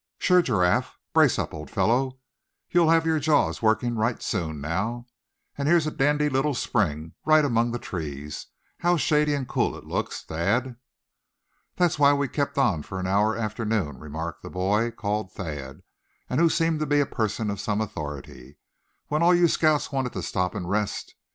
"Sure, 0.17 0.41
Giraffe. 0.41 0.97
Brace 1.13 1.37
up 1.37 1.53
old 1.53 1.69
fellow. 1.69 2.17
You'll 2.71 2.89
have 2.89 3.05
your 3.05 3.19
jaws 3.19 3.61
working 3.61 3.93
right 3.95 4.19
soon, 4.19 4.59
now. 4.59 5.05
And 5.55 5.67
here's 5.67 5.85
a 5.85 5.91
dandy 5.91 6.27
little 6.27 6.55
spring, 6.55 7.13
right 7.23 7.45
among 7.45 7.69
the 7.69 7.77
trees! 7.77 8.47
How 8.79 8.97
shady 8.97 9.35
and 9.35 9.47
cool 9.47 9.77
it 9.77 9.85
looks, 9.85 10.23
Thad." 10.23 10.75
"That's 11.75 11.99
why 11.99 12.13
we 12.13 12.27
kept 12.27 12.57
on 12.57 12.81
for 12.81 12.99
an 12.99 13.05
hour 13.05 13.37
after 13.37 13.63
noon," 13.63 13.99
remarked 13.99 14.41
the 14.41 14.49
boy 14.49 14.89
called 14.89 15.33
Thad, 15.33 15.83
and 16.27 16.39
who 16.39 16.49
seemed 16.49 16.79
to 16.79 16.87
be 16.87 16.99
a 16.99 17.05
person 17.05 17.51
of 17.51 17.59
some 17.61 17.79
authority; 17.79 18.57
"when 19.05 19.21
all 19.21 19.35
you 19.35 19.47
scouts 19.47 19.91
wanted 19.91 20.13
to 20.13 20.23
stop 20.23 20.55
and 20.55 20.67
rest. 20.67 21.13